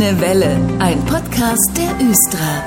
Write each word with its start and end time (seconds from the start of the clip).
Grüne 0.00 0.18
Welle, 0.22 0.56
ein 0.78 1.04
Podcast 1.04 1.72
der 1.76 2.08
Östra. 2.08 2.64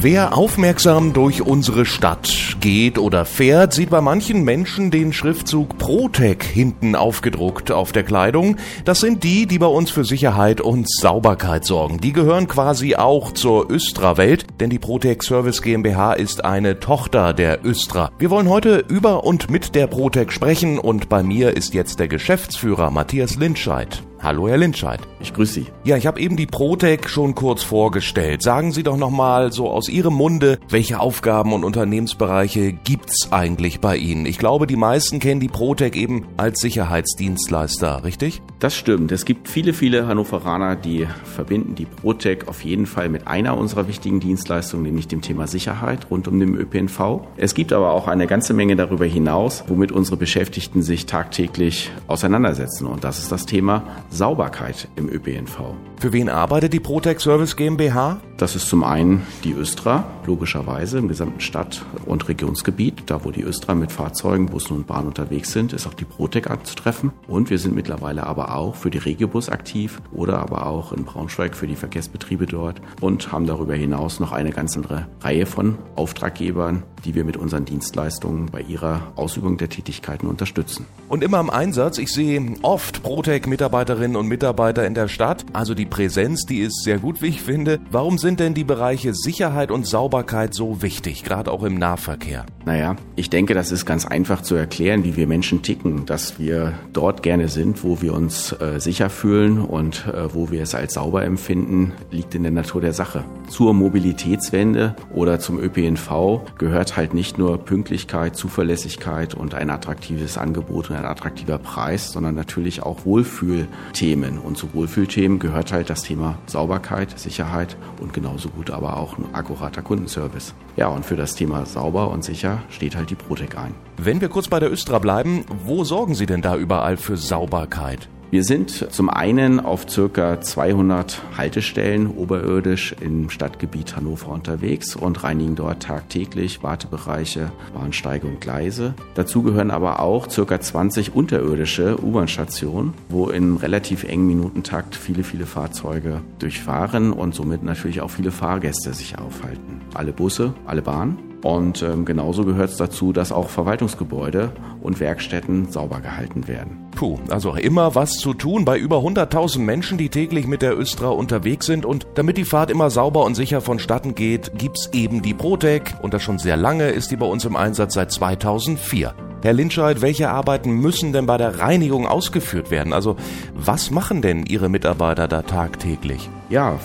Wer 0.00 0.36
aufmerksam 0.38 1.12
durch 1.12 1.42
unsere 1.42 1.86
Stadt 1.86 2.56
geht 2.60 2.98
oder 2.98 3.24
fährt, 3.24 3.72
sieht 3.72 3.90
bei 3.90 4.00
manchen 4.00 4.44
Menschen 4.44 4.92
den 4.92 5.12
Schriftzug 5.12 5.76
Protec 5.76 6.44
hinten 6.44 6.94
aufgedruckt 6.94 7.72
auf 7.72 7.90
der 7.90 8.04
Kleidung. 8.04 8.58
Das 8.84 9.00
sind 9.00 9.24
die, 9.24 9.46
die 9.46 9.58
bei 9.58 9.66
uns 9.66 9.90
für 9.90 10.04
Sicherheit 10.04 10.60
und 10.60 10.88
Sauberkeit 10.88 11.64
sorgen. 11.64 11.98
Die 11.98 12.12
gehören 12.12 12.46
quasi 12.46 12.94
auch 12.94 13.32
zur 13.32 13.72
Östra-Welt, 13.72 14.46
denn 14.60 14.70
die 14.70 14.78
Protec 14.78 15.24
Service 15.24 15.62
GmbH 15.62 16.12
ist 16.12 16.44
eine 16.44 16.78
Tochter 16.78 17.34
der 17.34 17.66
Östra. 17.66 18.12
Wir 18.20 18.30
wollen 18.30 18.48
heute 18.48 18.84
über 18.86 19.24
und 19.24 19.50
mit 19.50 19.74
der 19.74 19.88
Protec 19.88 20.32
sprechen 20.32 20.78
und 20.78 21.08
bei 21.08 21.24
mir 21.24 21.56
ist 21.56 21.74
jetzt 21.74 21.98
der 21.98 22.06
Geschäftsführer 22.06 22.92
Matthias 22.92 23.34
Lindscheid. 23.34 24.04
Hallo, 24.22 24.46
Herr 24.46 24.56
Lindscheid. 24.56 25.00
Ich 25.18 25.34
grüße 25.34 25.54
Sie. 25.54 25.66
Ja, 25.82 25.96
ich 25.96 26.06
habe 26.06 26.20
eben 26.20 26.36
die 26.36 26.46
Protec 26.46 27.08
schon 27.08 27.34
kurz 27.34 27.64
vorgestellt. 27.64 28.40
Sagen 28.40 28.70
Sie 28.70 28.84
doch 28.84 28.96
nochmal 28.96 29.50
so 29.50 29.68
aus 29.68 29.88
Ihrem 29.88 30.14
Munde, 30.14 30.60
welche 30.68 31.00
Aufgaben 31.00 31.52
und 31.52 31.64
Unternehmensbereiche 31.64 32.72
gibt's 32.72 33.32
eigentlich 33.32 33.80
bei 33.80 33.96
Ihnen? 33.96 34.24
Ich 34.26 34.38
glaube, 34.38 34.68
die 34.68 34.76
meisten 34.76 35.18
kennen 35.18 35.40
die 35.40 35.48
Protec 35.48 35.96
eben 35.96 36.28
als 36.36 36.60
Sicherheitsdienstleister, 36.60 38.04
richtig? 38.04 38.42
Das 38.60 38.76
stimmt. 38.76 39.10
Es 39.10 39.24
gibt 39.24 39.48
viele, 39.48 39.72
viele 39.72 40.06
Hannoveraner, 40.06 40.76
die 40.76 41.08
verbinden 41.24 41.74
die 41.74 41.86
Protec 41.86 42.46
auf 42.46 42.62
jeden 42.62 42.86
Fall 42.86 43.08
mit 43.08 43.26
einer 43.26 43.58
unserer 43.58 43.88
wichtigen 43.88 44.20
Dienstleistungen, 44.20 44.84
nämlich 44.84 45.08
dem 45.08 45.20
Thema 45.20 45.48
Sicherheit 45.48 46.12
rund 46.12 46.28
um 46.28 46.38
den 46.38 46.54
ÖPNV. 46.54 47.22
Es 47.36 47.54
gibt 47.54 47.72
aber 47.72 47.90
auch 47.90 48.06
eine 48.06 48.28
ganze 48.28 48.54
Menge 48.54 48.76
darüber 48.76 49.04
hinaus, 49.04 49.64
womit 49.66 49.90
unsere 49.90 50.16
Beschäftigten 50.16 50.82
sich 50.82 51.06
tagtäglich 51.06 51.90
auseinandersetzen. 52.06 52.86
Und 52.86 53.02
das 53.02 53.18
ist 53.18 53.32
das 53.32 53.46
Thema 53.46 53.82
Sauberkeit 54.12 54.88
im 54.96 55.08
ÖPNV. 55.08 55.74
Für 56.02 56.12
wen 56.12 56.28
arbeitet 56.28 56.72
die 56.72 56.80
Protec 56.80 57.20
Service 57.20 57.54
GmbH? 57.54 58.20
Das 58.36 58.56
ist 58.56 58.66
zum 58.66 58.82
einen 58.82 59.24
die 59.44 59.52
Östra, 59.52 60.02
logischerweise 60.26 60.98
im 60.98 61.06
gesamten 61.06 61.38
Stadt- 61.38 61.84
und 62.06 62.28
Regionsgebiet. 62.28 63.04
Da, 63.06 63.24
wo 63.24 63.30
die 63.30 63.44
Östra 63.44 63.76
mit 63.76 63.92
Fahrzeugen, 63.92 64.46
Bussen 64.46 64.78
und 64.78 64.88
Bahnen 64.88 65.06
unterwegs 65.06 65.52
sind, 65.52 65.72
ist 65.72 65.86
auch 65.86 65.94
die 65.94 66.04
Protec 66.04 66.50
anzutreffen. 66.50 67.12
Und 67.28 67.50
wir 67.50 67.58
sind 67.60 67.76
mittlerweile 67.76 68.26
aber 68.26 68.56
auch 68.56 68.74
für 68.74 68.90
die 68.90 68.98
Regiobus 68.98 69.48
aktiv 69.48 70.02
oder 70.10 70.40
aber 70.40 70.66
auch 70.66 70.92
in 70.92 71.04
Braunschweig 71.04 71.54
für 71.54 71.68
die 71.68 71.76
Verkehrsbetriebe 71.76 72.46
dort 72.46 72.80
und 73.00 73.30
haben 73.30 73.46
darüber 73.46 73.74
hinaus 73.74 74.18
noch 74.18 74.32
eine 74.32 74.50
ganz 74.50 74.76
andere 74.76 75.06
Reihe 75.20 75.46
von 75.46 75.78
Auftraggebern, 75.94 76.82
die 77.04 77.14
wir 77.14 77.24
mit 77.24 77.36
unseren 77.36 77.64
Dienstleistungen 77.64 78.46
bei 78.46 78.62
ihrer 78.62 79.12
Ausübung 79.14 79.56
der 79.56 79.68
Tätigkeiten 79.68 80.26
unterstützen. 80.26 80.84
Und 81.08 81.22
immer 81.22 81.38
im 81.38 81.50
Einsatz. 81.50 81.98
Ich 81.98 82.12
sehe 82.12 82.56
oft 82.62 83.04
Protec-Mitarbeiterinnen 83.04 84.16
und 84.16 84.26
Mitarbeiter 84.26 84.84
in 84.84 84.94
der 84.94 85.06
Stadt. 85.06 85.44
Also 85.52 85.74
die 85.74 85.91
Präsenz, 85.92 86.46
die 86.46 86.60
ist 86.60 86.84
sehr 86.84 86.98
gut, 86.98 87.20
wie 87.20 87.26
ich 87.26 87.42
finde. 87.42 87.78
Warum 87.90 88.16
sind 88.16 88.40
denn 88.40 88.54
die 88.54 88.64
Bereiche 88.64 89.12
Sicherheit 89.12 89.70
und 89.70 89.86
Sauberkeit 89.86 90.54
so 90.54 90.80
wichtig, 90.80 91.22
gerade 91.22 91.52
auch 91.52 91.64
im 91.64 91.74
Nahverkehr? 91.74 92.46
Naja, 92.64 92.96
ich 93.14 93.28
denke, 93.28 93.52
das 93.52 93.72
ist 93.72 93.84
ganz 93.84 94.06
einfach 94.06 94.40
zu 94.40 94.54
erklären, 94.54 95.04
wie 95.04 95.16
wir 95.16 95.26
Menschen 95.26 95.60
ticken, 95.60 96.06
dass 96.06 96.38
wir 96.38 96.72
dort 96.94 97.22
gerne 97.22 97.48
sind, 97.48 97.84
wo 97.84 98.00
wir 98.00 98.14
uns 98.14 98.52
äh, 98.52 98.80
sicher 98.80 99.10
fühlen 99.10 99.58
und 99.58 100.06
äh, 100.06 100.32
wo 100.32 100.50
wir 100.50 100.62
es 100.62 100.74
als 100.74 100.94
sauber 100.94 101.24
empfinden, 101.24 101.92
liegt 102.10 102.34
in 102.34 102.44
der 102.44 102.52
Natur 102.52 102.80
der 102.80 102.94
Sache. 102.94 103.24
Zur 103.48 103.74
Mobilitätswende 103.74 104.96
oder 105.12 105.40
zum 105.40 105.58
ÖPNV 105.58 106.40
gehört 106.56 106.96
halt 106.96 107.12
nicht 107.12 107.36
nur 107.36 107.58
Pünktlichkeit, 107.58 108.34
Zuverlässigkeit 108.34 109.34
und 109.34 109.54
ein 109.54 109.68
attraktives 109.68 110.38
Angebot 110.38 110.88
und 110.88 110.96
ein 110.96 111.04
attraktiver 111.04 111.58
Preis, 111.58 112.12
sondern 112.12 112.34
natürlich 112.34 112.82
auch 112.82 113.04
Wohlfühlthemen. 113.04 114.38
Und 114.38 114.56
zu 114.56 114.72
Wohlfühlthemen 114.72 115.38
gehört 115.38 115.70
halt 115.72 115.81
das 115.90 116.02
Thema 116.02 116.38
Sauberkeit, 116.46 117.18
Sicherheit 117.18 117.76
und 118.00 118.12
genauso 118.12 118.48
gut 118.48 118.70
aber 118.70 118.96
auch 118.96 119.18
ein 119.18 119.34
akkurater 119.34 119.82
Kundenservice. 119.82 120.54
Ja, 120.76 120.88
und 120.88 121.04
für 121.04 121.16
das 121.16 121.34
Thema 121.34 121.66
sauber 121.66 122.10
und 122.10 122.24
sicher 122.24 122.62
steht 122.70 122.96
halt 122.96 123.10
die 123.10 123.14
Protec 123.14 123.56
ein. 123.56 123.74
Wenn 123.96 124.20
wir 124.20 124.28
kurz 124.28 124.48
bei 124.48 124.60
der 124.60 124.72
Östra 124.72 124.98
bleiben, 124.98 125.44
wo 125.64 125.84
sorgen 125.84 126.14
Sie 126.14 126.26
denn 126.26 126.42
da 126.42 126.56
überall 126.56 126.96
für 126.96 127.16
Sauberkeit? 127.16 128.08
Wir 128.32 128.44
sind 128.44 128.70
zum 128.90 129.10
einen 129.10 129.60
auf 129.60 129.84
circa 129.90 130.40
200 130.40 131.20
Haltestellen 131.36 132.06
oberirdisch 132.06 132.96
im 132.98 133.28
Stadtgebiet 133.28 133.94
Hannover 133.94 134.28
unterwegs 134.30 134.96
und 134.96 135.22
reinigen 135.22 135.54
dort 135.54 135.82
tagtäglich 135.82 136.62
Wartebereiche, 136.62 137.52
Bahnsteige 137.74 138.26
und 138.26 138.40
Gleise. 138.40 138.94
Dazu 139.16 139.42
gehören 139.42 139.70
aber 139.70 140.00
auch 140.00 140.30
circa 140.30 140.58
20 140.58 141.14
unterirdische 141.14 142.02
U-Bahn-Stationen, 142.02 142.94
wo 143.10 143.28
in 143.28 143.58
relativ 143.58 144.04
engen 144.04 144.28
Minutentakt 144.28 144.96
viele, 144.96 145.24
viele 145.24 145.44
Fahrzeuge 145.44 146.22
durchfahren 146.38 147.12
und 147.12 147.34
somit 147.34 147.62
natürlich 147.62 148.00
auch 148.00 148.10
viele 148.10 148.30
Fahrgäste 148.30 148.94
sich 148.94 149.18
aufhalten. 149.18 149.82
Alle 149.92 150.14
Busse, 150.14 150.54
alle 150.64 150.80
Bahnen 150.80 151.18
und 151.42 151.82
ähm, 151.82 152.04
genauso 152.04 152.44
gehört 152.44 152.70
es 152.70 152.76
dazu, 152.76 153.12
dass 153.12 153.32
auch 153.32 153.48
Verwaltungsgebäude 153.48 154.52
und 154.80 155.00
Werkstätten 155.00 155.70
sauber 155.70 156.00
gehalten 156.00 156.46
werden. 156.46 156.78
Puh, 157.02 157.18
also 157.30 157.56
immer 157.56 157.96
was 157.96 158.12
zu 158.12 158.32
tun 158.32 158.64
bei 158.64 158.78
über 158.78 158.98
100.000 158.98 159.58
Menschen, 159.58 159.98
die 159.98 160.08
täglich 160.08 160.46
mit 160.46 160.62
der 160.62 160.78
Östra 160.78 161.08
unterwegs 161.08 161.66
sind. 161.66 161.84
Und 161.84 162.06
damit 162.14 162.36
die 162.36 162.44
Fahrt 162.44 162.70
immer 162.70 162.90
sauber 162.90 163.24
und 163.24 163.34
sicher 163.34 163.60
vonstatten 163.60 164.14
geht, 164.14 164.52
gibt's 164.56 164.88
eben 164.92 165.20
die 165.20 165.34
Protec. 165.34 165.96
Und 166.00 166.14
das 166.14 166.22
schon 166.22 166.38
sehr 166.38 166.56
lange 166.56 166.90
ist 166.90 167.10
die 167.10 167.16
bei 167.16 167.26
uns 167.26 167.44
im 167.44 167.56
Einsatz 167.56 167.94
seit 167.94 168.12
2004. 168.12 169.16
Herr 169.42 169.52
Lindscheid, 169.52 170.00
welche 170.00 170.30
Arbeiten 170.30 170.70
müssen 170.70 171.12
denn 171.12 171.26
bei 171.26 171.38
der 171.38 171.58
Reinigung 171.58 172.06
ausgeführt 172.06 172.70
werden? 172.70 172.92
Also 172.92 173.16
was 173.52 173.90
machen 173.90 174.22
denn 174.22 174.46
Ihre 174.46 174.68
Mitarbeiter 174.68 175.26
da 175.26 175.42
tagtäglich? 175.42 176.30
Ja, 176.50 176.78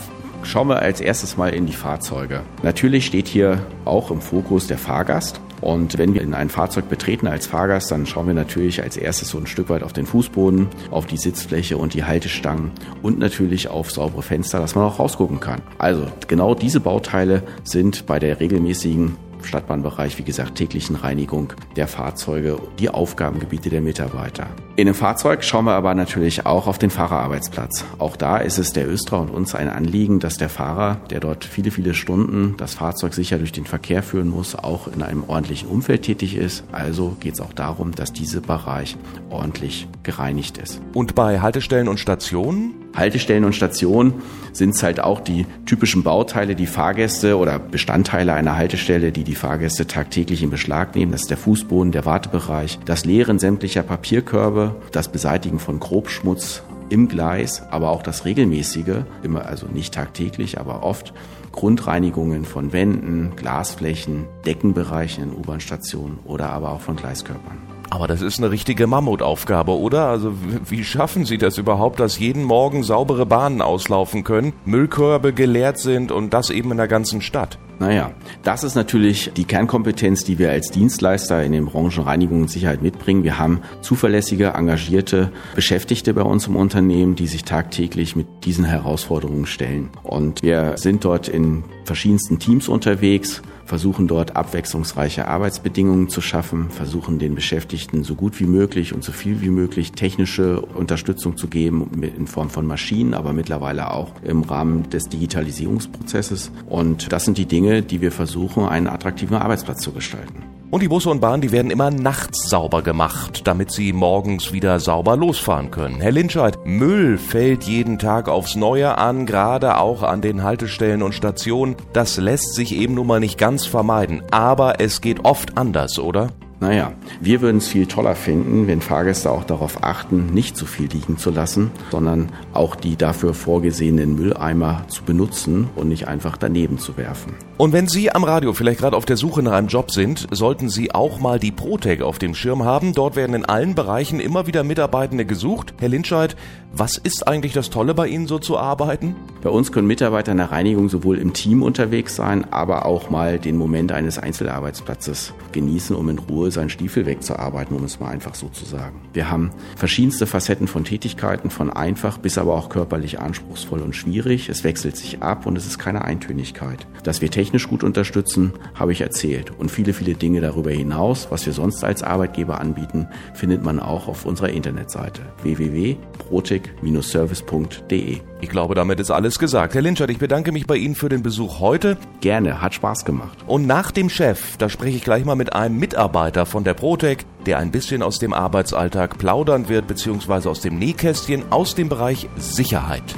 Schauen 0.44 0.70
wir 0.70 0.80
als 0.80 1.02
erstes 1.02 1.38
mal 1.38 1.54
in 1.54 1.66
die 1.66 1.74
Fahrzeuge. 1.74 2.42
Natürlich 2.64 3.06
steht 3.06 3.28
hier 3.28 3.60
auch 3.86 4.12
im 4.12 4.22
Fokus 4.22 4.68
der 4.68 4.78
Fahrgast. 4.78 5.42
Und 5.60 5.98
wenn 5.98 6.14
wir 6.14 6.22
in 6.22 6.34
ein 6.34 6.50
Fahrzeug 6.50 6.88
betreten 6.88 7.28
als 7.28 7.48
Fahrgast, 7.48 7.92
dann 7.92 8.06
schauen 8.06 8.28
wir 8.28 8.34
natürlich 8.34 8.84
als 8.84 8.96
erstes 8.96 9.30
so 9.30 9.40
ein 9.40 9.48
Stück 9.48 9.70
weit 9.70 9.84
auf 9.84 9.92
den 9.92 10.06
Fußboden, 10.06 10.68
auf 10.92 11.08
die 11.08 11.18
Sitzfläche 11.18 11.78
und 11.78 11.94
die 11.94 12.04
Haltestangen 12.04 12.72
und 13.02 13.18
natürlich 13.18 13.68
auf 13.68 13.92
saubere 13.92 14.22
Fenster, 14.22 14.60
dass 14.60 14.76
man 14.76 14.86
auch 14.86 15.00
rausgucken 15.00 15.40
kann. 15.40 15.62
Also 15.80 16.08
genau 16.28 16.54
diese 16.54 16.80
Bauteile 16.80 17.44
sind 17.64 18.06
bei 18.06 18.20
der 18.20 18.40
regelmäßigen 18.40 19.18
Stadtbahnbereich, 19.42 20.18
wie 20.18 20.24
gesagt, 20.24 20.56
täglichen 20.56 20.96
Reinigung 20.96 21.54
der 21.76 21.88
Fahrzeuge, 21.88 22.60
die 22.80 22.90
Aufgabengebiete 22.90 23.70
der 23.70 23.82
Mitarbeiter. 23.82 24.48
In 24.78 24.86
dem 24.86 24.94
Fahrzeug 24.94 25.44
schauen 25.44 25.66
wir 25.66 25.74
aber 25.74 25.96
natürlich 25.96 26.46
auch 26.46 26.68
auf 26.68 26.78
den 26.78 26.92
Fahrerarbeitsplatz. 26.92 27.84
Auch 27.98 28.16
da 28.16 28.38
ist 28.38 28.60
es 28.60 28.74
der 28.74 28.88
Östra 28.88 29.18
und 29.18 29.32
uns 29.32 29.56
ein 29.56 29.70
Anliegen, 29.70 30.20
dass 30.20 30.38
der 30.38 30.50
Fahrer, 30.50 31.02
der 31.10 31.20
dort 31.20 31.46
viele, 31.46 31.72
viele 31.72 31.96
Stunden 31.96 32.54
das 32.58 32.76
Fahrzeug 32.76 33.16
sicher 33.16 33.40
durch 33.40 33.52
den 33.52 33.66
Verkehr 33.66 34.04
führen 34.04 34.30
muss, 34.30 34.54
auch 34.54 34.88
in 34.88 35.02
einem 35.02 35.24
ordentlichen 35.28 35.68
Umfeld 35.68 36.04
tätig 36.04 36.38
ist. 36.38 36.64
Also 36.72 37.18
geht 37.20 37.34
es 37.34 37.42
auch 37.42 37.54
darum, 37.54 37.96
dass 37.96 38.14
dieser 38.14 38.42
Bereich 38.42 38.98
ordentlich 39.32 39.88
gereinigt 40.04 40.60
ist. 40.60 40.80
Und 40.94 41.16
bei 41.16 41.40
Haltestellen 41.42 41.88
und 41.88 42.00
Stationen? 42.00 42.76
Haltestellen 42.96 43.46
und 43.46 43.54
Stationen 43.54 44.14
sind 44.54 44.72
es 44.72 44.82
halt 44.82 45.00
auch 45.00 45.20
die 45.20 45.46
typischen 45.66 46.04
Bauteile, 46.04 46.56
die 46.56 46.66
Fahrgäste 46.66 47.38
oder 47.38 47.60
Bestandteile 47.60 48.34
einer 48.34 48.58
Haltestelle, 48.58 49.12
die 49.12 49.24
die 49.24 49.36
Fahrgäste 49.36 49.86
tagtäglich 49.86 50.42
in 50.42 50.50
Beschlag 50.50 50.96
nehmen. 50.96 51.12
Das 51.12 51.22
ist 51.22 51.30
der 51.30 51.38
Fußboden, 51.38 51.92
der 51.92 52.06
Wartebereich, 52.06 52.80
das 52.86 53.06
Leeren 53.06 53.38
sämtlicher 53.38 53.84
Papierkörbe, 53.84 54.67
das 54.92 55.10
Beseitigen 55.10 55.60
von 55.60 55.80
Grobschmutz 55.80 56.64
im 56.90 57.08
Gleis, 57.08 57.64
aber 57.70 57.90
auch 57.90 58.02
das 58.02 58.26
regelmäßige, 58.26 59.04
immer 59.24 59.46
also 59.46 59.68
nicht 59.68 59.94
tagtäglich, 59.94 60.60
aber 60.60 60.84
oft 60.84 61.14
Grundreinigungen 61.52 62.46
von 62.46 62.72
Wänden, 62.72 63.34
Glasflächen, 63.36 64.26
Deckenbereichen 64.46 65.24
in 65.24 65.34
U-Bahn-Stationen 65.34 66.20
oder 66.24 66.50
aber 66.50 66.72
auch 66.72 66.82
von 66.82 66.96
Gleiskörpern. 66.96 67.58
Aber 67.90 68.08
das 68.08 68.22
ist 68.22 68.38
eine 68.38 68.52
richtige 68.52 68.86
Mammutaufgabe, 68.86 69.72
oder? 69.72 70.08
Also 70.08 70.34
wie 70.70 70.84
schaffen 70.84 71.26
Sie 71.26 71.38
das 71.38 71.58
überhaupt, 71.58 72.00
dass 72.00 72.20
jeden 72.20 72.44
Morgen 72.44 72.84
saubere 72.84 73.26
Bahnen 73.26 73.62
auslaufen 73.62 74.24
können, 74.24 74.54
Müllkörbe 74.66 75.34
geleert 75.34 75.80
sind 75.80 76.12
und 76.12 76.34
das 76.34 76.50
eben 76.50 76.72
in 76.72 76.78
der 76.78 76.90
ganzen 76.90 77.22
Stadt? 77.22 77.58
Naja, 77.80 78.12
das 78.44 78.64
ist 78.64 78.76
natürlich 78.76 79.32
die 79.36 79.46
Kernkompetenz, 79.46 80.24
die 80.24 80.40
wir 80.40 80.50
als 80.50 80.72
Dienstleister 80.72 81.44
in 81.44 81.52
den 81.52 81.66
Branchen 81.66 82.04
Reinigung 82.04 82.42
und 82.42 82.50
Sicherheit 82.50 82.82
mitbringen. 82.82 83.24
Wir 83.24 83.38
haben 83.38 83.62
zuverlässige, 83.82 84.48
engagierte 84.50 85.32
Beschäftigte 85.56 86.14
bei 86.14 86.24
uns 86.24 86.48
im 86.48 86.56
Unternehmen, 86.56 87.16
die 87.16 87.28
sich 87.28 87.44
tagtäglich 87.44 88.16
mit 88.16 88.28
diesen 88.46 88.66
Herausforderungen 88.66 89.46
stellen. 89.46 89.90
Und 90.04 90.42
wir 90.42 90.74
sind 90.78 91.06
dort 91.06 91.28
in 91.28 91.64
verschiedensten 91.86 92.40
Teams 92.40 92.68
unterwegs, 92.68 93.42
versuchen 93.68 94.08
dort 94.08 94.36
abwechslungsreiche 94.36 95.28
Arbeitsbedingungen 95.28 96.08
zu 96.08 96.22
schaffen, 96.22 96.70
versuchen 96.72 97.20
den 97.20 97.36
Beschäftigten 97.36 98.04
so 98.04 98.16
gut 98.16 98.40
wie 98.40 98.46
möglich 98.46 98.94
und 98.94 99.04
so 99.04 99.12
viel 99.12 99.42
wie 99.42 99.50
möglich 99.50 99.92
technische 99.92 100.62
Unterstützung 100.62 101.36
zu 101.36 101.48
geben 101.48 102.02
in 102.02 102.28
Form 102.28 102.50
von 102.50 102.66
Maschinen, 102.66 103.14
aber 103.14 103.34
mittlerweile 103.34 103.92
auch 103.92 104.14
im 104.24 104.44
Rahmen 104.44 104.90
des 104.90 105.10
Digitalisierungsprozesses. 105.10 106.52
Und 106.68 107.12
das 107.12 107.26
sind 107.26 107.38
die 107.38 107.46
Dinge, 107.46 107.82
die 107.82 108.00
wir 108.00 108.14
versuchen, 108.14 108.64
einen 108.64 108.88
attraktiven 108.88 109.36
Arbeitsplatz 109.36 109.82
zu 109.82 109.92
gestalten. 109.92 110.57
Und 110.70 110.82
die 110.82 110.90
Busse 110.90 111.10
und 111.10 111.22
Bahnen, 111.22 111.42
die 111.42 111.54
werden 111.54 111.72
immer 111.72 111.92
nachts 111.92 112.50
sauber 112.50 112.82
gemacht, 112.82 113.48
damit 113.48 113.72
sie 113.72 113.94
morgens 113.94 114.52
wieder 114.52 114.82
sauber 114.82 115.16
losfahren 115.16 115.72
können. 115.72 116.02
Herr 116.02 116.12
Linscheid, 116.12 116.58
Müll 116.66 117.18
fällt 117.18 117.64
jeden 117.64 118.00
Tag 118.00 118.28
aufs 118.28 118.58
Neue 118.58 118.98
an, 118.98 119.26
gerade 119.26 119.78
auch 119.78 120.04
an 120.04 120.22
den 120.22 120.44
Haltestellen 120.44 121.04
und 121.04 121.14
Stationen. 121.14 121.78
Das 121.94 122.18
lässt 122.18 122.54
sich 122.54 122.76
eben 122.76 122.96
nun 122.96 123.08
mal 123.08 123.22
nicht 123.22 123.38
ganz 123.38 123.66
vermeiden. 123.66 124.24
Aber 124.30 124.82
es 124.82 125.00
geht 125.00 125.24
oft 125.24 125.58
anders, 125.58 126.00
oder? 126.00 126.32
Naja, 126.60 126.92
wir 127.22 127.40
würden 127.40 127.58
es 127.58 127.68
viel 127.70 127.86
toller 127.86 128.16
finden, 128.16 128.68
wenn 128.68 128.82
Fahrgäste 128.82 129.32
auch 129.32 129.46
darauf 129.46 129.84
achten, 129.86 130.26
nicht 130.34 130.58
zu 130.58 130.66
viel 130.66 130.90
liegen 130.90 131.18
zu 131.18 131.30
lassen, 131.30 131.72
sondern 131.92 132.30
auch 132.52 132.76
die 132.76 132.98
dafür 132.98 133.34
vorgesehenen 133.34 134.16
Mülleimer 134.16 134.84
zu 134.90 135.04
benutzen 135.04 135.70
und 135.76 135.88
nicht 135.88 136.10
einfach 136.10 136.36
daneben 136.36 136.78
zu 136.78 136.98
werfen. 136.98 137.36
Und 137.58 137.74
wenn 137.74 137.88
Sie 137.88 138.12
am 138.12 138.24
Radio 138.24 138.54
vielleicht 138.54 138.82
gerade 138.82 138.96
auf 138.96 139.06
der 139.06 139.18
Suche 139.18 139.42
nach 139.42 139.54
einem 139.54 139.68
Job 139.68 139.90
sind, 139.90 140.28
sollten 140.30 140.70
Sie 140.70 140.94
auch 140.94 141.20
mal 141.20 141.40
die 141.40 141.52
Protec 141.52 142.04
auf 142.04 142.20
dem 142.20 142.36
Schirm 142.36 142.64
haben. 142.64 142.94
Dort 142.94 143.16
werden 143.16 143.34
in 143.34 143.46
allen 143.46 143.74
Bereichen 143.74 144.20
immer 144.20 144.46
wieder 144.46 144.64
Mitarbeitende 144.64 145.26
gesucht. 145.26 145.74
Herr 145.80 145.90
Linscheid, 145.90 146.36
was 146.72 146.98
ist 146.98 147.28
eigentlich 147.28 147.54
das 147.54 147.72
Tolle 147.72 147.96
bei 147.96 148.08
Ihnen 148.10 148.28
so 148.28 148.38
zu 148.38 148.60
arbeiten? 148.60 149.16
Bei 149.42 149.50
uns 149.50 149.72
können 149.72 149.88
Mitarbeiter 149.88 150.34
in 150.34 150.38
der 150.38 150.52
Reinigung 150.52 150.90
sowohl 150.90 151.18
im 151.18 151.34
Team 151.34 151.64
unterwegs 151.64 152.16
sein, 152.16 152.46
aber 152.52 152.86
auch 152.86 153.10
mal 153.10 153.40
den 153.40 153.58
Moment 153.58 153.92
eines 153.92 154.20
Einzelarbeitsplatzes 154.20 155.34
genießen, 155.52 155.96
um 155.96 156.10
in 156.10 156.20
Ruhe 156.20 156.52
seinen 156.52 156.70
Stiefel 156.70 157.08
wegzuarbeiten, 157.08 157.76
um 157.76 157.84
es 157.84 158.00
mal 158.00 158.10
einfach 158.10 158.36
so 158.36 158.50
zu 158.50 158.66
sagen. 158.66 159.02
Wir 159.14 159.32
haben 159.32 159.50
verschiedenste 159.76 160.28
Facetten 160.28 160.68
von 160.68 160.84
Tätigkeiten, 160.84 161.50
von 161.50 161.72
einfach 161.72 162.20
bis 162.20 162.38
aber 162.38 162.54
auch 162.54 162.70
körperlich 162.70 163.20
anspruchsvoll 163.20 163.80
und 163.80 163.96
schwierig. 163.96 164.48
Es 164.50 164.64
wechselt 164.64 164.98
sich 164.98 165.24
ab 165.24 165.48
und 165.48 165.58
es 165.58 165.66
ist 165.66 165.80
keine 165.80 166.06
Eintönigkeit. 166.06 166.86
Dass 167.02 167.22
wir 167.22 167.32
technisch 167.48 167.70
gut 167.70 167.82
unterstützen, 167.82 168.52
habe 168.76 168.92
ich 168.92 169.00
erzählt. 169.00 169.54
Und 169.58 169.72
viele, 169.72 169.94
viele 169.94 170.16
Dinge 170.16 170.42
darüber 170.42 170.72
hinaus, 170.72 171.28
was 171.30 171.46
wir 171.46 171.54
sonst 171.54 171.82
als 171.82 172.04
Arbeitgeber 172.04 172.60
anbieten, 172.60 173.08
findet 173.34 173.64
man 173.64 173.80
auch 173.80 174.10
auf 174.10 174.26
unserer 174.26 174.50
Internetseite 174.50 175.22
www.protec-service.de. 175.44 178.18
Ich 178.42 178.50
glaube, 178.50 178.76
damit 178.76 179.00
ist 179.00 179.12
alles 179.12 179.40
gesagt. 179.40 179.76
Herr 179.76 179.82
Linschert, 179.82 180.10
ich 180.10 180.18
bedanke 180.18 180.52
mich 180.52 180.68
bei 180.68 180.76
Ihnen 180.76 180.96
für 180.96 181.08
den 181.08 181.24
Besuch 181.24 181.62
heute. 181.62 181.96
Gerne, 182.20 182.62
hat 182.62 182.74
Spaß 182.74 183.06
gemacht. 183.06 183.38
Und 183.48 183.66
nach 183.66 183.92
dem 183.92 184.10
Chef, 184.10 184.58
da 184.58 184.68
spreche 184.68 184.98
ich 184.98 185.06
gleich 185.06 185.24
mal 185.24 185.36
mit 185.36 185.54
einem 185.54 185.80
Mitarbeiter 185.80 186.46
von 186.46 186.66
der 186.66 186.74
Protec, 186.74 187.24
der 187.46 187.60
ein 187.60 187.72
bisschen 187.72 188.04
aus 188.04 188.20
dem 188.20 188.34
Arbeitsalltag 188.34 189.20
plaudern 189.20 189.70
wird, 189.70 189.88
beziehungsweise 189.88 190.50
aus 190.50 190.60
dem 190.60 190.78
Nähkästchen 190.78 191.50
aus 191.50 191.76
dem 191.76 191.88
Bereich 191.88 192.28
Sicherheit. 192.36 193.16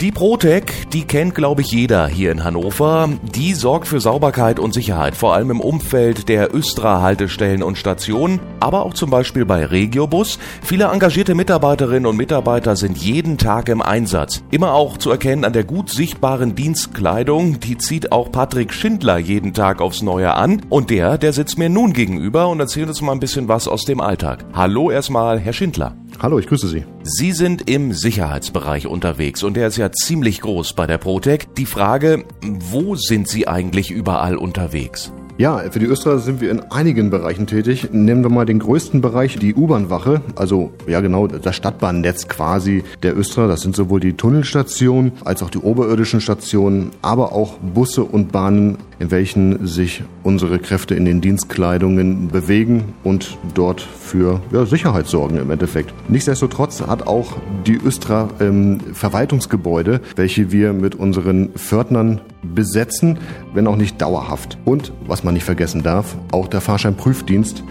Die 0.00 0.12
Protec, 0.12 0.90
die 0.92 1.04
kennt 1.04 1.34
glaube 1.34 1.62
ich 1.62 1.70
jeder 1.70 2.06
hier 2.06 2.30
in 2.30 2.44
Hannover. 2.44 3.08
Die 3.34 3.54
sorgt 3.54 3.88
für 3.88 3.98
Sauberkeit 3.98 4.58
und 4.58 4.74
Sicherheit, 4.74 5.16
vor 5.16 5.32
allem 5.32 5.50
im 5.50 5.60
Umfeld 5.60 6.28
der 6.28 6.54
Östra-Haltestellen 6.54 7.62
und 7.62 7.78
Stationen, 7.78 8.38
aber 8.60 8.84
auch 8.84 8.92
zum 8.92 9.08
Beispiel 9.08 9.46
bei 9.46 9.64
Regiobus. 9.64 10.38
Viele 10.62 10.88
engagierte 10.88 11.34
Mitarbeiterinnen 11.34 12.04
und 12.04 12.18
Mitarbeiter 12.18 12.76
sind 12.76 12.98
jeden 12.98 13.38
Tag 13.38 13.70
im 13.70 13.80
Einsatz. 13.80 14.42
Immer 14.50 14.74
auch 14.74 14.98
zu 14.98 15.10
erkennen 15.10 15.46
an 15.46 15.54
der 15.54 15.64
gut 15.64 15.88
sichtbaren 15.88 16.54
Dienstkleidung, 16.54 17.58
die 17.60 17.78
zieht 17.78 18.12
auch 18.12 18.30
Patrick 18.30 18.74
Schindler 18.74 19.16
jeden 19.16 19.54
Tag 19.54 19.80
aufs 19.80 20.02
Neue 20.02 20.34
an. 20.34 20.60
Und 20.68 20.90
der, 20.90 21.16
der 21.16 21.32
sitzt 21.32 21.56
mir 21.56 21.70
nun 21.70 21.94
gegenüber 21.94 22.48
und 22.48 22.60
erzählt 22.60 22.88
uns 22.88 23.00
mal 23.00 23.12
ein 23.12 23.20
bisschen 23.20 23.48
was 23.48 23.66
aus 23.66 23.84
dem 23.86 24.02
Alltag. 24.02 24.44
Hallo 24.52 24.90
erstmal, 24.90 25.40
Herr 25.40 25.54
Schindler. 25.54 25.96
Hallo, 26.18 26.38
ich 26.38 26.46
grüße 26.46 26.68
Sie. 26.68 26.84
Sie 27.02 27.32
sind 27.32 27.68
im 27.68 27.92
Sicherheitsbereich 27.92 28.86
unterwegs 28.86 29.42
und 29.42 29.54
der 29.54 29.68
ist 29.68 29.76
ja 29.76 29.92
ziemlich 29.92 30.40
groß 30.40 30.72
bei 30.72 30.86
der 30.86 30.96
Protec. 30.96 31.54
Die 31.56 31.66
Frage, 31.66 32.24
wo 32.42 32.96
sind 32.96 33.28
Sie 33.28 33.46
eigentlich 33.46 33.90
überall 33.90 34.36
unterwegs? 34.36 35.12
Ja, 35.38 35.58
für 35.70 35.78
die 35.78 35.84
Östra 35.84 36.16
sind 36.16 36.40
wir 36.40 36.50
in 36.50 36.60
einigen 36.72 37.10
Bereichen 37.10 37.46
tätig. 37.46 37.88
Nehmen 37.92 38.22
wir 38.22 38.30
mal 38.30 38.46
den 38.46 38.58
größten 38.58 39.02
Bereich, 39.02 39.36
die 39.36 39.54
U-Bahn-Wache, 39.54 40.22
also 40.34 40.72
ja 40.86 41.02
genau 41.02 41.26
das 41.26 41.54
Stadtbahnnetz 41.54 42.28
quasi 42.28 42.84
der 43.02 43.18
Östra. 43.18 43.46
Das 43.46 43.60
sind 43.60 43.76
sowohl 43.76 44.00
die 44.00 44.14
Tunnelstationen 44.14 45.12
als 45.26 45.42
auch 45.42 45.50
die 45.50 45.58
oberirdischen 45.58 46.22
Stationen, 46.22 46.92
aber 47.02 47.32
auch 47.32 47.58
Busse 47.58 48.02
und 48.02 48.32
Bahnen, 48.32 48.78
in 48.98 49.10
welchen 49.10 49.66
sich 49.66 50.02
unsere 50.22 50.58
Kräfte 50.58 50.94
in 50.94 51.04
den 51.04 51.20
Dienstkleidungen 51.20 52.28
bewegen 52.28 52.94
und 53.04 53.36
dort 53.52 53.82
für 53.82 54.40
ja, 54.52 54.64
Sicherheit 54.64 55.06
sorgen 55.06 55.36
im 55.36 55.50
Endeffekt. 55.50 55.92
Nichtsdestotrotz 56.08 56.80
hat 56.80 57.06
auch 57.06 57.36
die 57.66 57.76
Östra 57.76 58.30
ähm, 58.40 58.80
Verwaltungsgebäude, 58.94 60.00
welche 60.16 60.50
wir 60.50 60.72
mit 60.72 60.94
unseren 60.94 61.50
Fördnern 61.56 62.22
besetzen, 62.54 63.18
wenn 63.54 63.66
auch 63.66 63.76
nicht 63.76 64.00
dauerhaft. 64.00 64.58
Und 64.64 64.92
was 65.06 65.24
man 65.24 65.34
nicht 65.34 65.44
vergessen 65.44 65.82
darf, 65.82 66.16
auch 66.32 66.48
der 66.48 66.60
Fahrscheinprüfdienst, 66.60 67.62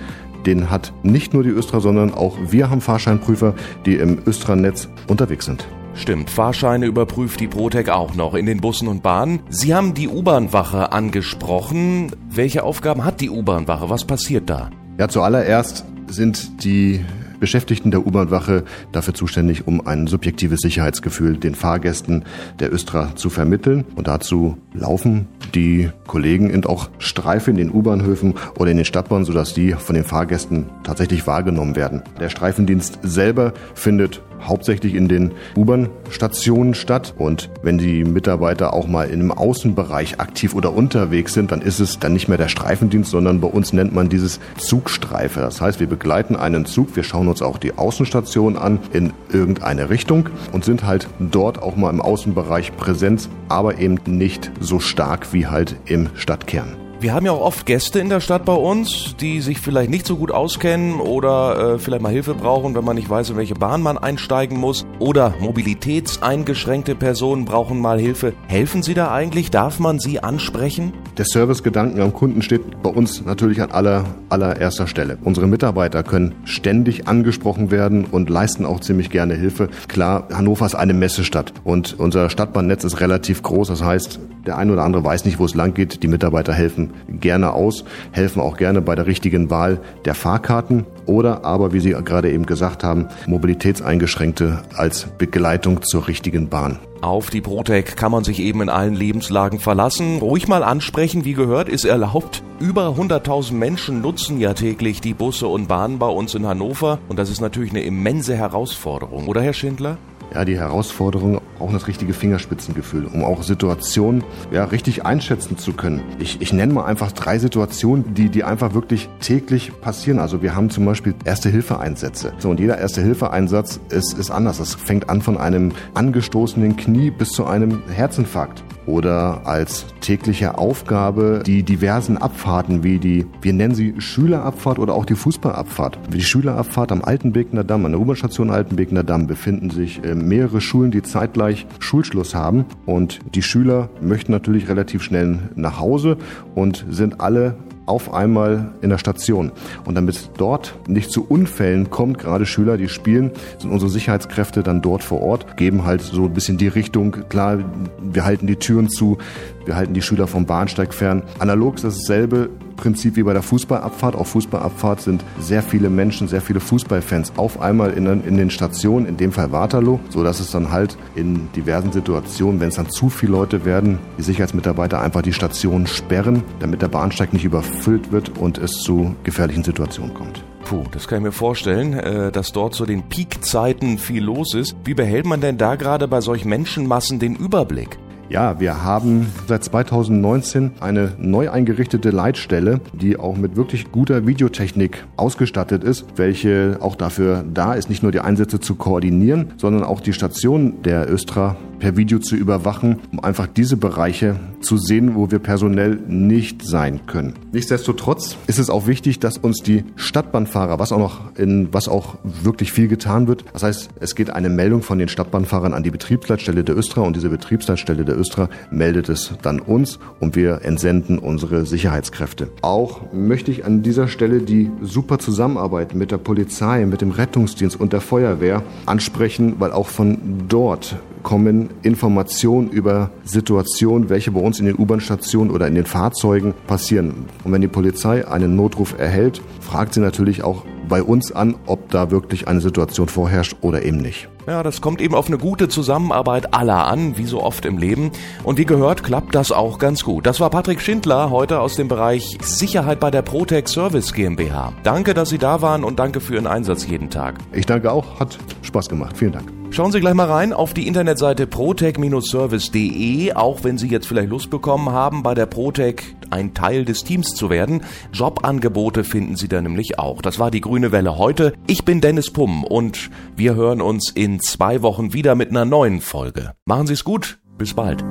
den 0.45 0.69
hat 0.69 0.94
nicht 1.04 1.33
nur 1.33 1.44
die 1.44 1.50
Östra, 1.50 1.80
sondern 1.80 2.13
auch 2.13 2.38
wir 2.50 2.69
haben 2.69 2.81
Fahrscheinprüfer, 2.81 3.56
die 3.86 3.95
im 3.95 4.19
Östra-Netz 4.25 4.89
unterwegs 5.07 5.45
sind. 5.45 5.68
Stimmt, 5.95 6.30
Fahrscheine 6.30 6.88
überprüft 6.88 7.39
die 7.39 7.48
Protec 7.48 7.89
auch 7.89 8.16
noch 8.16 8.33
in 8.33 8.45
den 8.45 8.60
Bussen 8.60 8.89
und 8.89 9.01
Bahnen. 9.01 9.39
Sie 9.50 9.74
haben 9.74 9.94
die 9.94 10.10
U-Bahn-Wache 10.10 10.92
angesprochen. 10.92 12.12
Welche 12.30 12.63
Aufgaben 12.63 13.06
hat 13.06 13.21
die 13.21 13.30
U-Bahn-Wache? 13.30 13.89
Was 13.89 14.04
passiert 14.04 14.50
da? 14.50 14.69
Ja, 15.00 15.07
zuallererst 15.07 15.86
sind 16.07 16.63
die 16.63 17.04
Beschäftigten 17.39 17.91
der 17.91 18.05
U-Bahn-Wache 18.05 18.63
dafür 18.91 19.13
zuständig, 19.13 19.67
um 19.67 19.85
ein 19.85 20.07
subjektives 20.07 20.61
Sicherheitsgefühl 20.61 21.37
den 21.37 21.55
Fahrgästen 21.55 22.25
der 22.59 22.73
Östra 22.73 23.15
zu 23.15 23.29
vermitteln. 23.29 23.85
Und 23.95 24.07
dazu 24.07 24.57
laufen 24.73 25.27
die 25.53 25.89
Kollegen 26.07 26.49
in 26.49 26.65
auch 26.65 26.89
Streife 26.99 27.51
in 27.51 27.57
den 27.57 27.71
U-Bahnhöfen 27.71 28.35
oder 28.57 28.71
in 28.71 28.77
den 28.77 28.85
Stadtbahnen, 28.85 29.25
sodass 29.25 29.53
die 29.53 29.73
von 29.73 29.95
den 29.95 30.03
Fahrgästen 30.03 30.65
tatsächlich 30.83 31.27
wahrgenommen 31.27 31.75
werden. 31.75 32.03
Der 32.19 32.29
Streifendienst 32.29 32.99
selber 33.03 33.53
findet 33.73 34.21
hauptsächlich 34.41 34.95
in 34.95 35.07
den 35.07 35.31
U-Bahn-Stationen 35.55 36.73
statt. 36.73 37.13
Und 37.17 37.49
wenn 37.61 37.77
die 37.77 38.03
Mitarbeiter 38.03 38.73
auch 38.73 38.87
mal 38.87 39.07
in 39.07 39.21
einem 39.21 39.31
Außenbereich 39.31 40.19
aktiv 40.19 40.53
oder 40.53 40.73
unterwegs 40.73 41.33
sind, 41.33 41.51
dann 41.51 41.61
ist 41.61 41.79
es 41.79 41.99
dann 41.99 42.13
nicht 42.13 42.27
mehr 42.27 42.37
der 42.37 42.47
Streifendienst, 42.47 43.11
sondern 43.11 43.41
bei 43.41 43.47
uns 43.47 43.73
nennt 43.73 43.93
man 43.93 44.09
dieses 44.09 44.39
Zugstreife. 44.57 45.39
Das 45.39 45.61
heißt, 45.61 45.79
wir 45.79 45.87
begleiten 45.87 46.35
einen 46.35 46.65
Zug, 46.65 46.95
wir 46.95 47.03
schauen 47.03 47.27
uns 47.27 47.41
auch 47.41 47.57
die 47.57 47.77
Außenstation 47.77 48.57
an 48.57 48.79
in 48.93 49.13
irgendeine 49.31 49.89
Richtung 49.89 50.29
und 50.51 50.65
sind 50.65 50.85
halt 50.85 51.07
dort 51.19 51.61
auch 51.61 51.75
mal 51.75 51.89
im 51.89 52.01
Außenbereich 52.01 52.75
präsent, 52.77 53.29
aber 53.49 53.79
eben 53.79 53.99
nicht 54.05 54.51
so 54.59 54.79
stark 54.79 55.33
wie 55.33 55.47
halt 55.47 55.75
im 55.85 56.09
Stadtkern. 56.15 56.84
Wir 57.06 57.13
haben 57.13 57.28
ja 57.28 57.34
auch 57.34 57.42
oft 57.42 57.68
Gäste 57.68 58.00
in 58.00 58.10
der 58.10 58.19
Stadt 58.19 58.46
bei 58.46 58.56
uns, 58.56 59.16
die 59.22 59.40
sich 59.40 59.60
vielleicht 59.60 59.92
nicht 59.92 60.07
so 60.07 60.16
gut 60.18 60.31
auskennen 60.31 61.00
oder 61.00 61.75
äh, 61.75 61.78
vielleicht 61.78 62.02
mal 62.02 62.12
Hilfe 62.12 62.34
brauchen, 62.34 62.74
wenn 62.74 62.84
man 62.84 62.96
nicht 62.96 63.07
weiß, 63.07 63.30
in 63.30 63.38
welche 63.38 63.54
Bahn 63.54 63.84
man 63.84 64.00
einsteigen 64.00 64.57
muss. 64.57 64.88
Oder 64.97 65.35
mobilitätseingeschränkte 65.40 66.95
Personen 66.95 67.45
brauchen 67.45 67.80
mal 67.80 68.00
Hilfe. 68.00 68.33
Helfen 68.47 68.81
Sie 68.81 68.95
da 68.95 69.12
eigentlich? 69.12 69.52
Darf 69.52 69.78
man 69.78 70.00
Sie 70.00 70.19
ansprechen? 70.19 70.94
Der 71.19 71.26
Servicegedanken 71.26 72.02
am 72.02 72.12
Kunden 72.12 72.42
steht 72.42 72.81
bei 72.81 72.90
uns 72.90 73.24
natürlich 73.24 73.62
an 73.62 73.69
aller, 73.69 74.06
allererster 74.30 74.88
Stelle. 74.88 75.19
Unsere 75.24 75.45
Mitarbeiter 75.45 76.02
können 76.02 76.33
ständig 76.45 77.07
angesprochen 77.07 77.69
werden 77.69 78.06
und 78.06 78.31
leisten 78.31 78.66
auch 78.66 78.80
ziemlich 78.80 79.12
gerne 79.12 79.35
Hilfe. 79.35 79.69
Klar, 79.88 80.28
Hannover 80.33 80.66
ist 80.66 80.74
eine 80.74 80.95
Messestadt 80.95 81.54
und 81.64 82.00
unser 82.00 82.31
Stadtbahnnetz 82.31 82.83
ist 82.83 83.00
relativ 83.00 83.44
groß. 83.44 83.68
Das 83.68 83.83
heißt, 83.83 84.19
der 84.45 84.57
eine 84.57 84.73
oder 84.73 84.83
andere 84.83 85.04
weiß 85.04 85.25
nicht, 85.25 85.40
wo 85.40 85.45
es 85.45 85.56
lang 85.56 85.73
geht. 85.73 86.04
Die 86.04 86.07
Mitarbeiter 86.07 86.54
helfen 86.54 86.94
gerne 87.07 87.54
aus, 87.54 87.83
helfen 88.11 88.42
auch 88.42 88.57
gerne 88.57 88.81
bei 88.81 88.95
der 88.95 89.07
richtigen 89.07 89.49
Wahl 89.49 89.80
der 90.06 90.16
Fahrkarten 90.16 90.85
oder 91.06 91.45
aber, 91.45 91.73
wie 91.73 91.80
Sie 91.80 91.92
gerade 91.92 92.31
eben 92.31 92.45
gesagt 92.45 92.83
haben, 92.83 93.07
Mobilitätseingeschränkte 93.28 94.64
als 94.75 95.07
Begleitung 95.18 95.83
zur 95.83 96.07
richtigen 96.07 96.49
Bahn. 96.49 96.80
Auf 97.02 97.30
die 97.30 97.42
Protec 97.42 97.97
kann 97.97 98.11
man 98.11 98.23
sich 98.23 98.40
eben 98.40 98.61
in 98.61 98.69
allen 98.69 98.95
Lebenslagen 98.95 99.59
verlassen. 99.59 100.18
Ruhig 100.19 100.47
mal 100.47 100.64
ansprechen, 100.64 101.23
wie 101.23 101.33
gehört, 101.33 101.69
ist 101.69 101.85
erlaubt. 101.85 102.42
Über 102.59 102.95
100.000 102.97 103.54
Menschen 103.54 104.02
nutzen 104.02 104.40
ja 104.40 104.54
täglich 104.54 105.02
die 105.02 105.14
Busse 105.14 105.47
und 105.47 105.68
Bahnen 105.68 105.99
bei 105.99 106.07
uns 106.07 106.33
in 106.33 106.47
Hannover. 106.47 106.99
Und 107.07 107.19
das 107.19 107.30
ist 107.30 107.42
natürlich 107.42 107.71
eine 107.71 107.83
immense 107.83 108.35
Herausforderung, 108.35 109.28
oder 109.28 109.42
Herr 109.42 109.54
Schindler? 109.54 109.97
Ja, 110.35 110.44
die 110.44 110.59
Herausforderung 110.59 111.39
brauchen 111.57 111.71
das 111.71 111.87
richtige 111.87 112.13
Fingerspitzengefühl, 112.13 113.06
um 113.06 113.23
auch 113.23 113.42
Situationen 113.42 114.21
ja, 114.51 114.65
richtig 114.65 115.06
einschätzen 115.06 115.57
zu 115.57 115.71
können. 115.71 116.04
Ich, 116.19 116.42
ich 116.42 116.51
nenne 116.51 116.73
mal 116.73 116.83
einfach 116.83 117.13
drei 117.13 117.39
Situationen, 117.39 118.13
die, 118.15 118.27
die 118.27 118.44
einfach 118.44 118.73
wirklich 118.73 119.07
täglich 119.21 119.71
passieren. 119.80 120.19
Also 120.19 120.42
wir 120.42 120.54
haben 120.54 120.69
zum 120.69 120.83
Beispiel 120.83 121.15
Erste-Hilfe-Einsätze. 121.23 122.33
So, 122.37 122.49
und 122.49 122.59
jeder 122.59 122.77
Erste-Hilfe-Einsatz 122.77 123.80
ist, 123.87 124.19
ist 124.19 124.30
anders. 124.30 124.57
Das 124.57 124.75
fängt 124.75 125.09
an 125.09 125.21
von 125.21 125.37
einem 125.37 125.71
angestoßenen 125.94 126.75
Knie 126.75 127.11
bis 127.11 127.30
zu 127.30 127.45
einem 127.45 127.83
Herzinfarkt. 127.87 128.61
Oder 128.85 129.42
als 129.45 129.85
tägliche 130.01 130.57
Aufgabe 130.57 131.44
die 131.45 131.63
diversen 131.63 132.18
Abfahrten 132.18 132.83
wie 132.83 132.99
die, 132.99 133.25
wir 133.42 133.54
nennen 133.54 133.75
sie 133.75 133.95
Schülerabfahrt 133.97 134.80
oder 134.80 134.94
auch 134.94 135.06
die 135.06 135.15
Fußballabfahrt. 135.15 135.99
Die 136.13 136.21
Schülerabfahrt 136.21 136.92
am 136.92 137.04
Altenbegner 137.04 137.63
Damm, 137.63 137.85
an 137.85 137.92
der 137.92 138.01
U-Bahn-Station 138.01 138.49
Altenbegner 138.49 139.04
Damm 139.04 139.27
befinden 139.27 139.69
sich 139.69 140.04
äh, 140.04 140.15
mehrere 140.15 140.61
Schulen, 140.61 140.92
die 140.92 141.01
zeitgleich 141.01 141.65
Schulschluss 141.80 142.35
haben 142.35 142.65
und 142.85 143.19
die 143.33 143.42
Schüler 143.42 143.89
möchten 144.01 144.31
natürlich 144.31 144.69
relativ 144.69 145.04
schnell 145.04 145.39
nach 145.56 145.80
Hause 145.80 146.18
und 146.54 146.85
sind 146.89 147.21
alle 147.21 147.56
auf 147.85 148.13
einmal 148.13 148.73
in 148.81 148.89
der 148.89 148.97
Station. 148.97 149.51
Und 149.85 149.95
damit 149.95 150.30
dort 150.37 150.75
nicht 150.87 151.11
zu 151.11 151.25
Unfällen 151.25 151.89
kommt, 151.89 152.18
gerade 152.18 152.45
Schüler, 152.45 152.77
die 152.77 152.89
spielen, 152.89 153.31
sind 153.57 153.71
unsere 153.71 153.89
Sicherheitskräfte 153.92 154.63
dann 154.63 154.81
dort 154.81 155.04
vor 155.04 155.21
Ort, 155.21 155.57
geben 155.57 155.85
halt 155.85 156.01
so 156.01 156.25
ein 156.25 156.33
bisschen 156.33 156.57
die 156.57 156.68
Richtung. 156.68 157.11
Klar, 157.30 157.59
wir 158.01 158.25
halten 158.25 158.47
die 158.47 158.56
Türen 158.57 158.89
zu, 158.89 159.18
wir 159.65 159.75
halten 159.75 159.94
die 159.94 160.01
Schüler 160.01 160.27
vom 160.27 160.45
Bahnsteig 160.45 160.94
fern. 160.94 161.23
Analog 161.39 161.75
ist 161.75 161.83
dasselbe 161.83 162.49
Prinzip 162.75 163.15
wie 163.15 163.23
bei 163.23 163.33
der 163.33 163.41
Fußballabfahrt. 163.41 164.15
Auf 164.15 164.29
Fußballabfahrt 164.29 165.01
sind 165.01 165.23
sehr 165.39 165.63
viele 165.63 165.89
Menschen, 165.89 166.27
sehr 166.27 166.41
viele 166.41 166.59
Fußballfans 166.59 167.33
auf 167.37 167.61
einmal 167.61 167.91
in, 167.91 168.05
in 168.05 168.37
den 168.37 168.49
Stationen, 168.49 169.05
in 169.05 169.17
dem 169.17 169.31
Fall 169.31 169.51
Waterloo, 169.51 169.99
so 170.09 170.23
dass 170.23 170.39
es 170.39 170.51
dann 170.51 170.71
halt 170.71 170.97
in 171.15 171.49
diversen 171.55 171.91
Situationen, 171.91 172.59
wenn 172.59 172.69
es 172.69 172.75
dann 172.75 172.89
zu 172.89 173.09
viele 173.09 173.33
Leute 173.33 173.65
werden, 173.65 173.99
die 174.17 174.23
Sicherheitsmitarbeiter 174.23 175.01
einfach 175.01 175.21
die 175.21 175.33
Stationen 175.33 175.87
sperren, 175.87 176.44
damit 176.59 176.81
der 176.81 176.87
Bahnsteig 176.87 177.33
nicht 177.33 177.45
überfüllt 177.45 178.11
wird 178.11 178.37
und 178.37 178.57
es 178.57 178.71
zu 178.71 179.15
gefährlichen 179.23 179.63
Situationen 179.63 180.13
kommt. 180.13 180.44
Puh, 180.65 180.83
das 180.91 181.07
kann 181.07 181.19
ich 181.19 181.25
mir 181.25 181.31
vorstellen, 181.31 181.94
äh, 181.94 182.31
dass 182.31 182.51
dort 182.51 182.73
zu 182.73 182.87
den 182.87 183.03
Peakzeiten 183.03 183.99
viel 183.99 184.23
los 184.23 184.55
ist. 184.55 184.75
Wie 184.83 184.95
behält 184.95 185.25
man 185.25 185.39
denn 185.39 185.59
da 185.59 185.75
gerade 185.75 186.07
bei 186.07 186.21
solchen 186.21 186.49
Menschenmassen 186.49 187.19
den 187.19 187.35
Überblick? 187.35 187.99
Ja, 188.27 188.59
wir 188.59 188.83
haben 188.83 189.27
seit 189.47 189.63
2019 189.63 190.71
eine 190.79 191.13
neu 191.19 191.51
eingerichtete 191.51 192.09
Leitstelle, 192.09 192.81
die 192.94 193.17
auch 193.17 193.37
mit 193.37 193.55
wirklich 193.55 193.91
guter 193.91 194.25
Videotechnik 194.25 195.05
ausgestattet 195.15 195.83
ist, 195.83 196.05
welche 196.15 196.77
auch 196.81 196.95
dafür 196.95 197.45
da 197.53 197.73
ist, 197.75 197.87
nicht 197.87 198.01
nur 198.01 198.11
die 198.11 198.21
Einsätze 198.21 198.59
zu 198.59 198.75
koordinieren, 198.75 199.53
sondern 199.57 199.83
auch 199.83 200.01
die 200.01 200.13
Station 200.13 200.81
der 200.81 201.11
Östra 201.11 201.55
per 201.79 201.97
Video 201.97 202.19
zu 202.19 202.35
überwachen, 202.35 202.99
um 203.11 203.19
einfach 203.19 203.47
diese 203.47 203.77
Bereiche 203.77 204.37
zu 204.61 204.77
sehen, 204.77 205.15
wo 205.15 205.29
wir 205.29 205.39
personell 205.39 205.99
nicht 206.07 206.65
sein 206.65 207.01
können. 207.05 207.33
Nichtsdestotrotz 207.51 208.37
ist 208.47 208.59
es 208.59 208.69
auch 208.69 208.87
wichtig, 208.87 209.19
dass 209.19 209.37
uns 209.37 209.57
die 209.57 209.83
Stadtbahnfahrer, 209.95 210.79
was 210.79 210.91
auch 210.91 210.99
noch 210.99 211.35
in, 211.37 211.73
was 211.73 211.87
auch 211.87 212.15
wirklich 212.23 212.71
viel 212.71 212.87
getan 212.87 213.27
wird, 213.27 213.45
das 213.53 213.63
heißt, 213.63 213.89
es 213.99 214.15
geht 214.15 214.31
eine 214.31 214.49
Meldung 214.49 214.81
von 214.81 214.97
den 214.97 215.09
Stadtbahnfahrern 215.09 215.73
an 215.73 215.83
die 215.83 215.91
Betriebsleitstelle 215.91 216.63
der 216.63 216.75
Östra 216.75 217.01
und 217.01 217.15
diese 217.15 217.29
Betriebsleitstelle 217.29 218.05
der 218.05 218.15
Östra 218.16 218.50
meldet 218.72 219.10
es 219.10 219.34
dann 219.42 219.60
uns 219.60 220.00
und 220.19 220.36
wir 220.36 220.62
entsenden 220.64 221.19
unsere 221.19 221.66
Sicherheitskräfte. 221.66 222.50
Auch 222.62 223.14
möchte 223.14 223.52
ich 223.52 223.66
an 223.66 223.84
dieser 223.84 224.07
Stelle 224.07 224.42
die 224.42 224.72
super 224.81 225.19
Zusammenarbeit 225.19 225.95
mit 225.95 226.12
der 226.12 226.18
Polizei, 226.18 226.86
mit 226.86 227.02
dem 227.02 227.12
Rettungsdienst 227.12 227.80
und 227.80 227.94
der 227.94 228.02
Feuerwehr 228.02 228.64
ansprechen, 228.86 229.56
weil 229.60 229.72
auch 229.72 229.88
von 229.88 230.45
dort 230.48 230.95
kommen 231.25 231.71
Informationen 231.81 232.69
über 232.69 233.09
Situationen, 233.23 234.09
welche 234.09 234.31
bei 234.31 234.39
uns 234.39 234.59
in 234.59 234.67
den 234.67 234.77
U-Bahn-Stationen 234.77 235.49
oder 235.51 235.67
in 235.67 235.73
den 235.73 235.85
Fahrzeugen 235.85 236.53
passieren. 236.67 237.25
Und 237.44 237.51
wenn 237.51 237.61
die 237.61 237.67
Polizei 237.67 238.25
einen 238.25 238.55
Notruf 238.55 238.97
erhält, 238.97 239.41
fragt 239.59 239.95
sie 239.95 240.01
natürlich 240.01 240.44
auch 240.44 240.63
bei 240.87 241.01
uns 241.01 241.31
an, 241.31 241.55
ob 241.65 241.89
da 241.89 242.11
wirklich 242.11 242.47
eine 242.47 242.61
Situation 242.61 243.07
vorherrscht 243.07 243.57
oder 243.61 243.83
eben 243.83 243.97
nicht. 243.97 244.29
Ja, 244.45 244.61
das 244.61 244.81
kommt 244.81 245.01
eben 245.01 245.15
auf 245.15 245.25
eine 245.25 245.39
gute 245.39 245.67
Zusammenarbeit 245.67 246.53
aller 246.53 246.85
an, 246.85 247.17
wie 247.17 247.25
so 247.25 247.41
oft 247.41 247.65
im 247.65 247.79
Leben. 247.79 248.11
Und 248.44 248.59
wie 248.59 248.65
gehört, 248.65 249.03
klappt 249.03 249.33
das 249.33 249.51
auch 249.51 249.79
ganz 249.79 250.03
gut. 250.03 250.27
Das 250.27 250.39
war 250.39 250.51
Patrick 250.51 250.79
Schindler 250.79 251.31
heute 251.31 251.59
aus 251.59 251.75
dem 251.75 251.87
Bereich 251.87 252.37
Sicherheit 252.44 252.99
bei 252.99 253.09
der 253.09 253.23
Protec 253.23 253.67
Service 253.67 254.13
GmbH. 254.13 254.73
Danke, 254.83 255.15
dass 255.15 255.29
Sie 255.29 255.39
da 255.39 255.63
waren 255.63 255.83
und 255.83 255.97
danke 255.97 256.19
für 256.19 256.35
Ihren 256.35 256.45
Einsatz 256.45 256.85
jeden 256.85 257.09
Tag. 257.09 257.39
Ich 257.51 257.65
danke 257.65 257.91
auch, 257.91 258.19
hat 258.19 258.37
Spaß 258.61 258.89
gemacht. 258.89 259.17
Vielen 259.17 259.31
Dank. 259.31 259.55
Schauen 259.72 259.92
Sie 259.92 260.00
gleich 260.00 260.14
mal 260.14 260.30
rein 260.30 260.54
auf 260.54 260.74
die 260.74 260.88
Internetseite 260.88 261.48
protec-service.de, 261.48 263.34
auch 263.34 263.64
wenn 263.64 263.78
Sie 263.78 263.88
jetzt 263.88 264.07
vielleicht 264.07 264.30
Lust 264.30 264.50
bekommen 264.50 264.92
haben, 264.92 265.22
bei 265.22 265.34
der 265.34 265.48
Protec 265.48 266.16
ein 266.30 266.54
Teil 266.54 266.86
des 266.86 267.04
Teams 267.04 267.34
zu 267.34 267.50
werden. 267.50 267.81
Jobangebote 268.14 269.04
finden 269.04 269.36
Sie 269.36 269.48
da 269.48 269.62
nämlich 269.62 270.00
auch. 270.00 270.22
Das 270.22 270.40
war 270.40 270.52
die 270.52 270.62
Grüne 270.62 270.92
Welle 270.92 271.18
heute. 271.18 271.54
Ich 271.68 271.84
bin 271.84 272.02
Dennis 272.02 272.31
Pumm 272.31 272.64
und 272.64 273.10
wir 273.36 273.56
hören 273.56 273.81
uns 273.81 274.12
in 274.14 274.40
zwei 274.40 274.81
Wochen 274.81 275.14
wieder 275.14 275.36
mit 275.36 275.50
einer 275.50 275.66
neuen 275.66 276.02
Folge. 276.02 276.54
Machen 276.66 276.88
Sie 276.88 276.94
es 276.94 277.04
gut. 277.04 277.40
Bis 277.57 277.74
bald. 277.74 278.04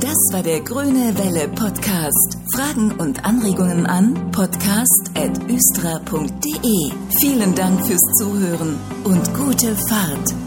Das 0.00 0.16
war 0.30 0.42
der 0.42 0.60
Grüne 0.60 1.16
Welle 1.16 1.48
Podcast. 1.48 2.36
Fragen 2.54 2.92
und 2.98 3.24
Anregungen 3.24 3.86
an 3.86 4.30
podcast.östra.de. 4.30 6.92
Vielen 7.18 7.54
Dank 7.54 7.86
fürs 7.86 8.02
Zuhören 8.18 8.76
und 9.04 9.34
gute 9.34 9.74
Fahrt. 9.88 10.45